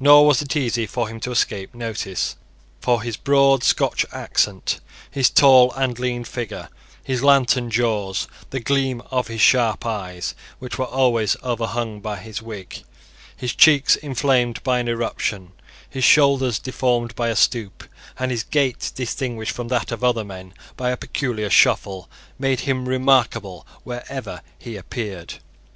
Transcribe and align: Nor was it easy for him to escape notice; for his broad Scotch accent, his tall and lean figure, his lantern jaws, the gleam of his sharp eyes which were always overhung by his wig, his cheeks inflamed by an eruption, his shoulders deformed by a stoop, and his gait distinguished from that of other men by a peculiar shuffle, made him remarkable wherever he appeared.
Nor 0.00 0.26
was 0.26 0.42
it 0.42 0.56
easy 0.56 0.84
for 0.84 1.06
him 1.06 1.20
to 1.20 1.30
escape 1.30 1.76
notice; 1.76 2.34
for 2.80 3.02
his 3.02 3.16
broad 3.16 3.62
Scotch 3.62 4.04
accent, 4.10 4.80
his 5.08 5.30
tall 5.30 5.70
and 5.74 5.96
lean 5.96 6.24
figure, 6.24 6.68
his 7.04 7.22
lantern 7.22 7.70
jaws, 7.70 8.26
the 8.50 8.58
gleam 8.58 9.00
of 9.12 9.28
his 9.28 9.40
sharp 9.40 9.86
eyes 9.86 10.34
which 10.58 10.76
were 10.76 10.86
always 10.86 11.36
overhung 11.44 12.00
by 12.00 12.16
his 12.16 12.42
wig, 12.42 12.82
his 13.36 13.54
cheeks 13.54 13.94
inflamed 13.94 14.60
by 14.64 14.80
an 14.80 14.88
eruption, 14.88 15.52
his 15.88 16.02
shoulders 16.02 16.58
deformed 16.58 17.14
by 17.14 17.28
a 17.28 17.36
stoop, 17.36 17.84
and 18.18 18.32
his 18.32 18.42
gait 18.42 18.90
distinguished 18.96 19.52
from 19.52 19.68
that 19.68 19.92
of 19.92 20.02
other 20.02 20.24
men 20.24 20.52
by 20.76 20.90
a 20.90 20.96
peculiar 20.96 21.48
shuffle, 21.48 22.10
made 22.40 22.58
him 22.62 22.88
remarkable 22.88 23.64
wherever 23.84 24.42
he 24.58 24.74
appeared. 24.76 25.34